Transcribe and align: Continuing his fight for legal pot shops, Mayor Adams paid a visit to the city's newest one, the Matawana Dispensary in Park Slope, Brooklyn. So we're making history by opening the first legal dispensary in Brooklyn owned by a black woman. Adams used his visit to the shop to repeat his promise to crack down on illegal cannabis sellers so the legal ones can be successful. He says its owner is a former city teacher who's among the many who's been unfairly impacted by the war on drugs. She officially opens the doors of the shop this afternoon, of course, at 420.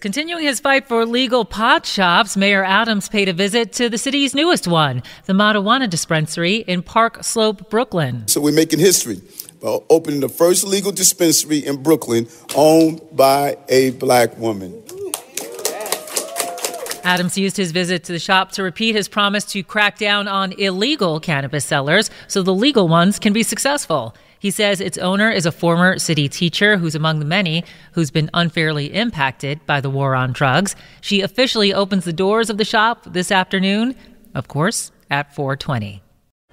Continuing 0.00 0.44
his 0.44 0.60
fight 0.60 0.88
for 0.88 1.04
legal 1.04 1.44
pot 1.44 1.84
shops, 1.84 2.34
Mayor 2.34 2.64
Adams 2.64 3.06
paid 3.10 3.28
a 3.28 3.34
visit 3.34 3.70
to 3.74 3.90
the 3.90 3.98
city's 3.98 4.34
newest 4.34 4.66
one, 4.66 5.02
the 5.26 5.34
Matawana 5.34 5.90
Dispensary 5.90 6.56
in 6.56 6.82
Park 6.82 7.22
Slope, 7.22 7.68
Brooklyn. 7.68 8.26
So 8.26 8.40
we're 8.40 8.54
making 8.54 8.78
history 8.78 9.20
by 9.60 9.78
opening 9.90 10.20
the 10.20 10.30
first 10.30 10.64
legal 10.64 10.90
dispensary 10.90 11.58
in 11.58 11.82
Brooklyn 11.82 12.28
owned 12.56 13.02
by 13.12 13.58
a 13.68 13.90
black 13.90 14.38
woman. 14.38 14.82
Adams 17.04 17.38
used 17.38 17.56
his 17.56 17.72
visit 17.72 18.04
to 18.04 18.12
the 18.12 18.18
shop 18.18 18.52
to 18.52 18.62
repeat 18.62 18.94
his 18.94 19.08
promise 19.08 19.44
to 19.44 19.62
crack 19.62 19.98
down 19.98 20.28
on 20.28 20.52
illegal 20.52 21.20
cannabis 21.20 21.64
sellers 21.64 22.10
so 22.28 22.42
the 22.42 22.54
legal 22.54 22.88
ones 22.88 23.18
can 23.18 23.32
be 23.32 23.42
successful. 23.42 24.14
He 24.38 24.50
says 24.50 24.80
its 24.80 24.98
owner 24.98 25.30
is 25.30 25.44
a 25.46 25.52
former 25.52 25.98
city 25.98 26.28
teacher 26.28 26.78
who's 26.78 26.94
among 26.94 27.18
the 27.18 27.24
many 27.24 27.64
who's 27.92 28.10
been 28.10 28.30
unfairly 28.32 28.92
impacted 28.94 29.64
by 29.66 29.80
the 29.80 29.90
war 29.90 30.14
on 30.14 30.32
drugs. 30.32 30.74
She 31.00 31.20
officially 31.20 31.74
opens 31.74 32.04
the 32.04 32.12
doors 32.12 32.48
of 32.48 32.56
the 32.56 32.64
shop 32.64 33.04
this 33.04 33.30
afternoon, 33.30 33.94
of 34.34 34.48
course, 34.48 34.92
at 35.10 35.34
420. 35.34 36.02